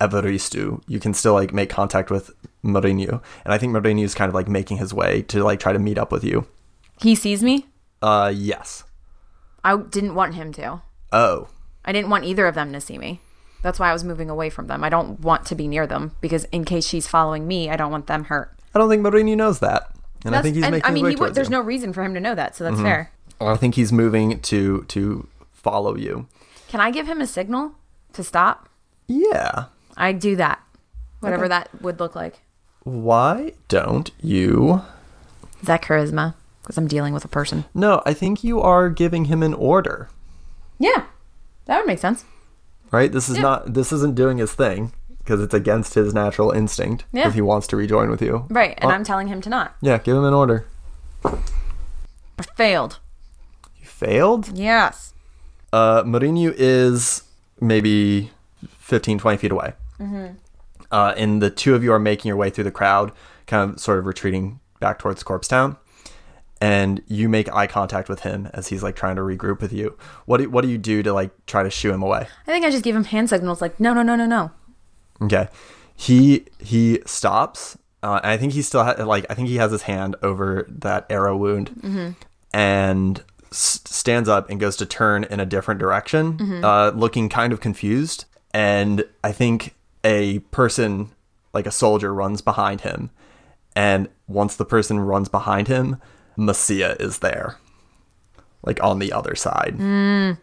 [0.00, 0.82] Evaristo.
[0.86, 2.30] You can still like make contact with
[2.64, 5.72] Marinho, and I think Marinho is kind of like making his way to like try
[5.72, 6.46] to meet up with you.
[7.00, 7.66] He sees me.
[8.02, 8.84] Uh, yes.
[9.64, 10.82] I didn't want him to.
[11.12, 11.48] Oh,
[11.84, 13.20] I didn't want either of them to see me.
[13.62, 14.84] That's why I was moving away from them.
[14.84, 17.90] I don't want to be near them because in case she's following me, I don't
[17.90, 18.56] want them hurt.
[18.74, 19.90] I don't think Marinho knows that,
[20.24, 21.56] and I think he's and, making I mean, he would, there's you.
[21.56, 23.10] no reason for him to know that, so that's fair.
[23.40, 26.26] I think he's moving to to follow you.
[26.68, 27.72] Can I give him a signal
[28.12, 28.68] to stop?
[29.08, 29.64] Yeah.
[29.96, 30.60] I do that,
[31.20, 32.40] whatever that would look like.
[32.84, 34.82] Why don't you?
[35.60, 36.34] Is that charisma?
[36.62, 37.64] Because I'm dealing with a person.
[37.74, 40.08] No, I think you are giving him an order.
[40.78, 41.04] Yeah,
[41.66, 42.24] that would make sense.
[42.92, 43.12] right?
[43.12, 47.28] This is not this isn't doing his thing because it's against his natural instinct Yeah.
[47.28, 48.46] if he wants to rejoin with you.
[48.48, 48.94] Right, and Oh.
[48.94, 49.74] I'm telling him to not.
[49.80, 50.66] Yeah, give him an order.
[51.24, 52.98] I failed.
[54.00, 54.56] Failed?
[54.56, 55.12] Yes.
[55.74, 57.22] Uh, Marinho is
[57.60, 58.30] maybe
[58.78, 59.74] 15, 20 feet away.
[60.90, 63.12] Uh, and the two of you are making your way through the crowd,
[63.46, 65.76] kind of sort of retreating back towards Corpse Town.
[66.62, 69.98] And you make eye contact with him as he's like trying to regroup with you.
[70.24, 72.26] What do, what do you do to like try to shoo him away?
[72.46, 74.50] I think I just gave him hand signals like, no, no, no, no, no.
[75.22, 75.48] Okay.
[75.94, 77.76] He he stops.
[78.02, 80.64] Uh, and I think he still ha- like I think he has his hand over
[80.68, 82.16] that arrow wound,
[82.54, 86.64] and s- stands up and goes to turn in a different direction, mm-hmm.
[86.64, 88.24] uh, looking kind of confused.
[88.52, 91.12] And I think a person,
[91.52, 93.10] like a soldier, runs behind him,
[93.76, 96.00] and once the person runs behind him,
[96.36, 97.58] Messia is there,
[98.62, 99.76] like on the other side.
[99.78, 100.38] Mm.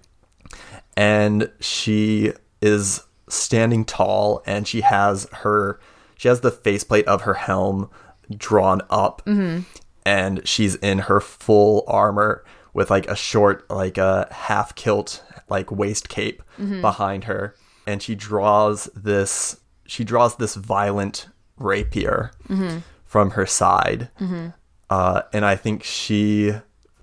[0.95, 5.79] And she is standing tall and she has her
[6.17, 7.89] she has the faceplate of her helm
[8.35, 9.21] drawn up.
[9.25, 9.61] Mm-hmm.
[10.05, 12.43] And she's in her full armor
[12.77, 16.79] with like a short like uh, a half kilt like waist cape mm-hmm.
[16.79, 17.55] behind her.
[17.87, 22.79] And she draws this she draws this violent rapier mm-hmm.
[23.03, 24.09] from her side.
[24.19, 24.49] Mm-hmm.
[24.89, 26.53] Uh, and i think she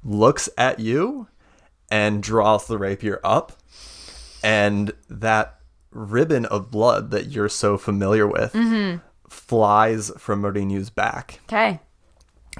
[0.02, 1.26] looks at you
[1.90, 3.52] and draws the rapier up.
[4.44, 5.58] And that
[5.90, 8.52] ribbon of blood that you're so familiar with
[9.28, 11.40] flies from Marinho's back.
[11.48, 11.80] Okay.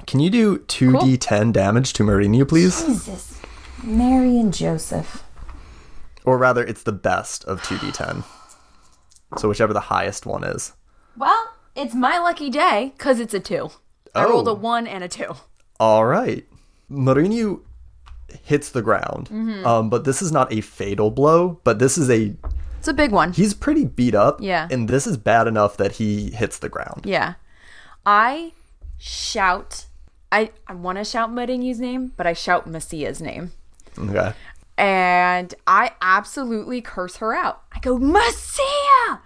[0.07, 2.83] Can you do 2d10 damage to Marinho, please?
[2.85, 3.41] Jesus.
[3.83, 5.23] Mary and Joseph.
[6.23, 8.23] Or rather, it's the best of 2d10.
[9.37, 10.73] So whichever the highest one is.
[11.17, 13.69] Well, it's my lucky day because it's a two.
[14.13, 14.29] I Oh.
[14.29, 15.35] rolled a one and a two.
[15.79, 16.45] All right.
[16.89, 17.61] Marinho
[18.43, 19.29] hits the ground.
[19.65, 22.35] Um, but this is not a fatal blow, but this is a
[22.79, 23.33] It's a big one.
[23.33, 24.39] he's pretty beat up.
[24.41, 24.67] Yeah.
[24.71, 27.01] And this is bad enough that he hits the ground.
[27.05, 27.33] Yeah.
[28.05, 28.53] I
[28.97, 29.85] shout.
[30.31, 33.51] I, I want to shout Marinho's name, but I shout Messia's name.
[33.97, 34.33] Okay.
[34.77, 37.63] And I absolutely curse her out.
[37.71, 39.21] I go, Messia!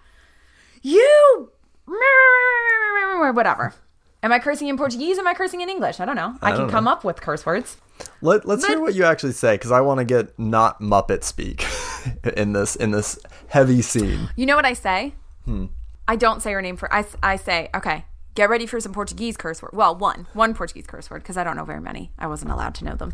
[0.82, 1.52] You!
[3.34, 3.74] Whatever.
[4.22, 5.18] Am I cursing in Portuguese?
[5.18, 6.00] Am I cursing in English?
[6.00, 6.36] I don't know.
[6.42, 7.78] I, can don't come up with curse words.
[8.22, 11.66] Let, let's hear what you actually say because I want to get not Muppet speak
[12.38, 14.30] in this in this heavy scene.
[14.36, 15.14] You know what I say?
[15.46, 15.68] Hmm.
[16.08, 16.94] I don't say her name for.
[16.94, 19.72] I, I say, okay, get ready for some Portuguese curse word.
[19.74, 22.12] Well, one, one Portuguese curse word because I don't know very many.
[22.18, 23.14] I wasn't allowed to know them.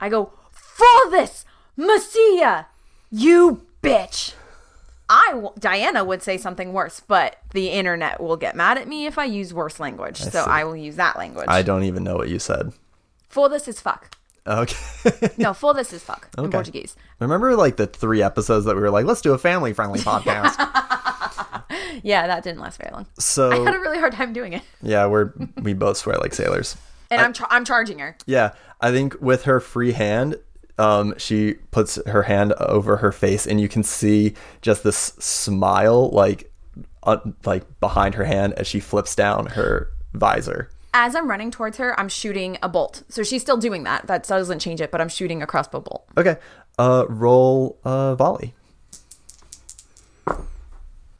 [0.00, 1.44] I go, for this,
[1.78, 2.66] Messia,
[3.10, 4.34] you bitch.
[5.08, 9.04] I w- Diana would say something worse, but the internet will get mad at me
[9.06, 10.16] if I use worse language.
[10.16, 10.38] so see.
[10.38, 11.44] I will use that language.
[11.48, 12.72] I don't even know what you said.
[13.28, 14.16] for this is fuck.
[14.46, 14.76] Okay.
[15.38, 16.52] No, for this is fuck in Okay.
[16.52, 16.96] Portuguese.
[17.18, 20.56] Remember like the three episodes that we were like, let's do a family friendly podcast.
[22.02, 23.06] Yeah, that didn't last very long.
[23.18, 25.32] So I had a really hard time doing it, yeah, we're
[25.62, 26.76] we both swear like sailors.
[27.10, 28.16] and I, am I'm charging her.
[28.26, 30.36] Yeah, I think with her free hand,
[30.78, 36.10] um, she puts her hand over her face, and you can see just this smile,
[36.10, 36.50] like,
[37.04, 40.70] uh, like behind her hand as she flips down her visor.
[40.92, 43.02] as I'm running towards her, I'm shooting a bolt.
[43.08, 44.06] So she's still doing that.
[44.06, 46.06] That doesn't change it, but I'm shooting a crossbow bolt.
[46.16, 46.36] Okay,
[46.78, 48.54] uh, roll uh, volley.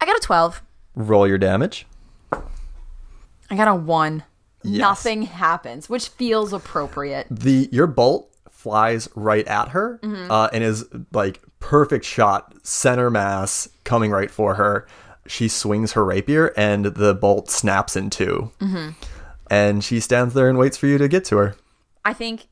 [0.04, 0.62] I got a 12.
[0.96, 1.86] Roll your damage.
[2.30, 4.22] I got a 1.
[4.62, 4.78] Yes.
[4.78, 7.26] Nothing happens, which feels appropriate.
[7.30, 13.66] The your bolt flies right at her, uh, and is like perfect shot, center mass,
[13.84, 14.86] coming right for her.
[15.26, 18.50] She swings her rapier, and the bolt snaps in 2
[19.50, 21.56] And she stands there and waits for you to get to her.
[22.04, 22.48] I think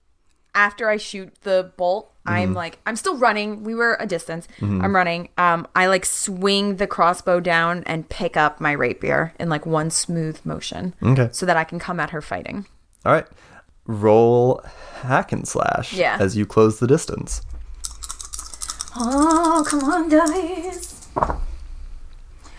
[0.54, 3.64] after I shoot the bolt, I'm like, I'm still running.
[3.64, 4.46] We were a distance.
[4.60, 5.28] I'm running.
[5.38, 9.90] Um, I like swing the crossbow down and pick up my rapier in like one
[9.90, 11.28] smooth motion Okay.
[11.32, 12.66] so that I can come at her fighting.
[13.04, 13.26] All right.
[13.86, 14.62] Roll
[15.02, 16.16] hack and slash Yeah.
[16.20, 17.42] as you close the distance.
[18.96, 21.08] Oh, come on, guys.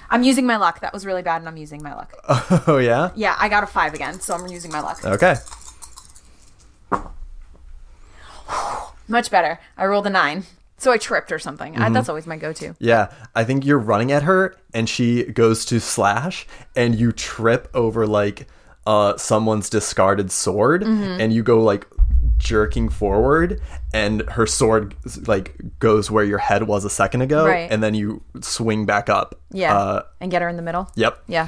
[0.09, 0.82] I'm using my luck.
[0.82, 2.14] That was really bad, and I'm using my luck.
[2.68, 3.11] Oh, yeah?
[3.16, 5.03] Yeah, I got a five again, so I'm using my luck.
[5.05, 5.36] Okay.
[9.07, 9.59] Much better.
[9.77, 10.43] I rolled a nine.
[10.77, 11.77] So I tripped or something.
[11.77, 12.75] I, that's always my go to.
[12.79, 13.11] Yeah.
[13.35, 16.45] I think you're running at her and she goes to slash
[16.75, 18.47] and you trip over like
[18.85, 21.21] uh someone's discarded sword Mm-hmm.
[21.21, 21.87] and you go like
[22.37, 23.61] jerking forward
[23.93, 24.95] and her sword
[25.25, 27.71] like goes where your head was a second ago Right.
[27.71, 29.39] and then you swing back up.
[29.51, 29.77] Yeah.
[29.77, 30.89] Uh and get her in the middle.
[30.95, 31.23] yep.
[31.27, 31.47] Yeah.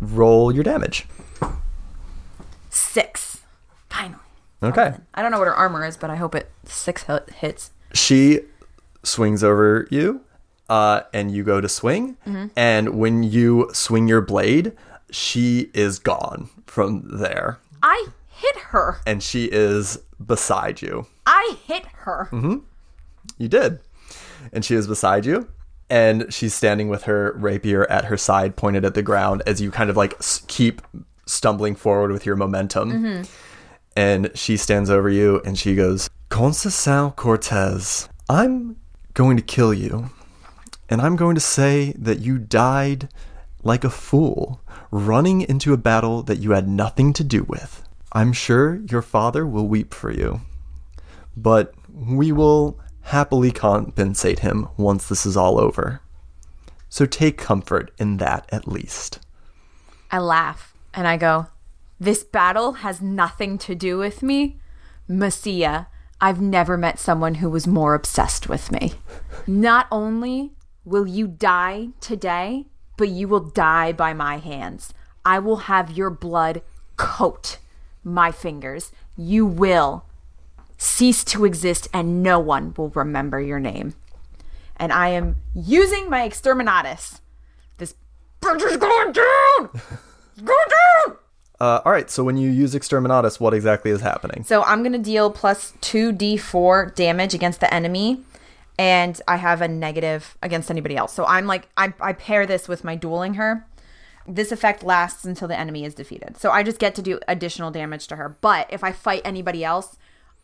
[0.00, 1.08] Roll your damage.
[2.70, 3.40] Six.
[3.90, 4.20] Finally.
[4.62, 4.86] Okay.
[4.86, 7.04] Um, I don't know what her armor is, but I hope it six
[7.34, 7.70] hits.
[7.92, 8.40] she
[9.04, 10.20] swings over you
[10.68, 12.16] uh, and you go to swing.
[12.26, 12.46] Mm-hmm.
[12.56, 14.72] And when you swing your blade,
[15.10, 18.98] she is gone from there, I hit her.
[19.06, 21.06] and she is beside you.
[21.26, 22.28] I hit her.
[22.32, 22.56] Mm-hmm.
[23.38, 23.80] You did.
[24.52, 25.48] And she is beside you.
[25.90, 29.70] And she's standing with her rapier at her side, pointed at the ground, as you
[29.70, 30.82] kind of like keep
[31.24, 32.92] stumbling forward with your momentum.
[32.92, 33.22] Mm-hmm.
[33.98, 38.76] And she stands over you and she goes, Conceição Cortez, I'm
[39.14, 40.10] going to kill you.
[40.88, 43.08] And I'm going to say that you died
[43.62, 47.82] like a fool, running into a battle that you had nothing to do with.
[48.12, 50.40] I'm sure your father will weep for you
[51.42, 56.00] but we will happily compensate him once this is all over.
[56.88, 59.20] So take comfort in that at least.
[60.10, 61.46] I laugh and I go,
[62.00, 64.60] This battle has nothing to do with me.
[65.08, 65.86] Messia,
[66.20, 68.94] I've never met someone who was more obsessed with me.
[69.46, 70.52] Not only
[70.84, 74.92] will you die today, but you will die by my hands.
[75.24, 76.62] I will have your blood
[76.96, 77.58] coat
[78.04, 78.92] my fingers.
[79.16, 80.04] You will
[80.76, 83.94] cease to exist and no one will remember your name.
[84.76, 87.20] And I am using my exterminatus.
[87.78, 87.94] This
[88.40, 89.70] bridge is going down!
[90.44, 90.68] Going
[91.06, 91.16] down!
[91.60, 94.44] Uh, all right, so when you use Exterminatus, what exactly is happening?
[94.44, 98.22] So I'm gonna deal plus two d4 damage against the enemy,
[98.78, 101.12] and I have a negative against anybody else.
[101.12, 103.66] So I'm like I, I pair this with my dueling her.
[104.26, 106.36] This effect lasts until the enemy is defeated.
[106.36, 108.36] So I just get to do additional damage to her.
[108.40, 109.96] But if I fight anybody else,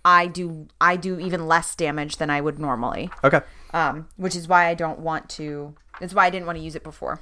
[0.05, 3.11] I do I do even less damage than I would normally.
[3.23, 3.41] Okay.
[3.73, 5.75] Um, which is why I don't want to.
[6.01, 7.21] That's why I didn't want to use it before.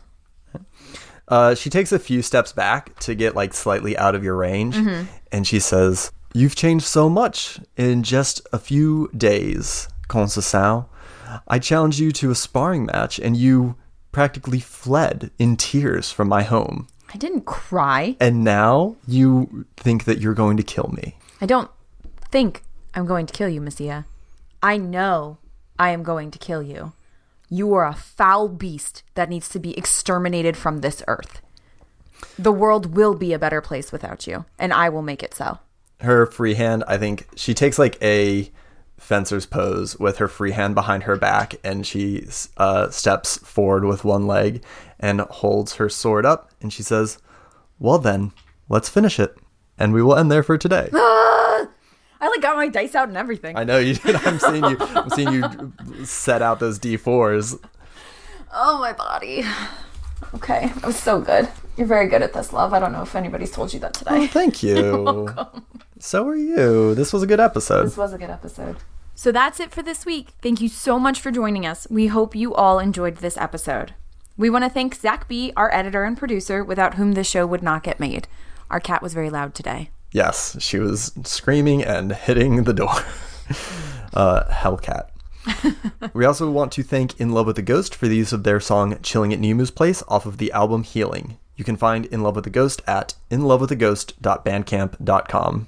[1.33, 4.77] Uh, she takes a few steps back to get like slightly out of your range,
[5.33, 10.85] and she says, "You've changed so much in just a few days, Conceição.
[11.49, 13.77] I challenged you to a sparring match, and you
[14.13, 16.87] practically fled in tears from my home.
[17.15, 18.17] I didn't cry.
[18.21, 21.17] And now you think that you're going to kill me.
[21.41, 21.71] I don't
[22.31, 22.63] think
[22.95, 24.05] I'm going to kill you, Messia.
[24.63, 25.39] I know
[25.79, 26.93] I am going to kill you.
[27.53, 31.43] You are a foul beast that needs to be exterminated from this earth.
[32.39, 35.59] The world will be a better place without you, and I will make it so.
[36.01, 38.51] Her free hand, I think she takes like a
[38.97, 42.27] fencer's pose with her free hand behind her back, and she
[42.57, 44.65] uh, steps forward with one leg
[44.99, 47.19] and holds her sword up, and she says,
[47.79, 48.33] "Well then,
[48.71, 49.37] let's finish it,
[49.77, 50.89] and we will end there for today."
[52.23, 53.57] I like got my dice out and everything.
[53.59, 54.17] I know you did.
[54.17, 54.77] I'm seeing you.
[54.81, 57.59] I'm seeing you set out those d4s.
[58.55, 59.45] oh, my body.
[60.35, 61.49] Okay, that was so good.
[61.77, 62.73] You're very good at this, love.
[62.73, 64.27] I don't know if anybody's told you that Oh, today.
[64.29, 65.29] thank you.
[65.99, 66.95] So are you.
[66.95, 67.85] This was a good episode.
[67.87, 68.77] This was a good episode.
[69.15, 70.29] So that's it for this week.
[70.41, 71.87] Thank you so much for joining us.
[71.91, 73.95] We hope you all enjoyed this episode.
[74.37, 77.63] We want to thank Zach B., our editor and producer, without whom this show would
[77.63, 78.27] not get made.
[78.71, 79.91] Our cat was very loud today.
[80.13, 82.91] Yes, she was screaming and hitting the door.
[84.15, 85.09] uh, Hellcat.
[86.15, 88.61] we also want to thank In Love with the Ghost for the use of their
[88.61, 91.39] song Chilling at Nemu's Place off of the album Healing.
[91.57, 95.67] You can find In Love with the Ghost at inlovewiththeghost.bandcamp.com.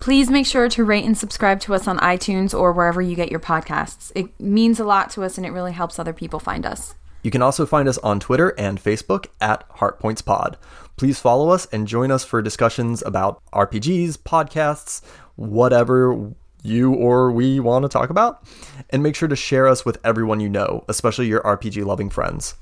[0.00, 3.30] Please make sure to rate and subscribe to us on iTunes or wherever you get
[3.30, 4.12] your podcasts.
[4.14, 6.94] It means a lot to us and it really helps other people find us.
[7.22, 10.54] You can also find us on Twitter and Facebook at HeartPointsPod.
[10.96, 15.02] Please follow us and join us for discussions about RPGs, podcasts,
[15.36, 18.44] whatever you or we want to talk about.
[18.90, 22.54] And make sure to share us with everyone you know, especially your RPG loving friends.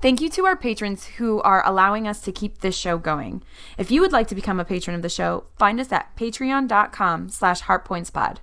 [0.00, 3.42] Thank you to our patrons who are allowing us to keep this show going.
[3.78, 7.30] If you would like to become a patron of the show, find us at patreon.com
[7.30, 8.38] slash heartpointspod.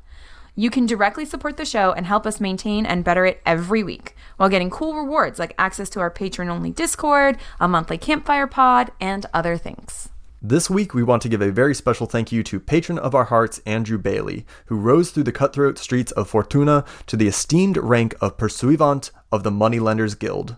[0.55, 4.15] You can directly support the show and help us maintain and better it every week
[4.35, 9.25] while getting cool rewards like access to our patron-only Discord, a monthly campfire pod, and
[9.33, 10.09] other things.
[10.41, 13.25] This week, we want to give a very special thank you to patron of our
[13.25, 18.15] hearts, Andrew Bailey, who rose through the cutthroat streets of Fortuna to the esteemed rank
[18.19, 20.57] of Pursuivant of the Moneylenders Guild.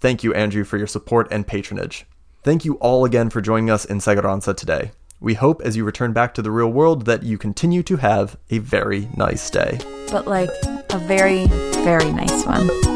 [0.00, 2.06] Thank you, Andrew, for your support and patronage.
[2.44, 4.92] Thank you all again for joining us in Seguranza today.
[5.24, 8.36] We hope as you return back to the real world that you continue to have
[8.50, 9.78] a very nice day.
[10.10, 10.50] But like
[10.90, 11.46] a very,
[11.82, 12.93] very nice one.